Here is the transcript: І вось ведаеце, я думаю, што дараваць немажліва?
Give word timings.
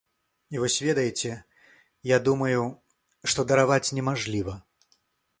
І 0.53 0.59
вось 0.61 0.75
ведаеце, 0.85 1.33
я 2.11 2.17
думаю, 2.27 2.61
што 3.33 3.45
дараваць 3.51 3.93
немажліва? 3.99 4.57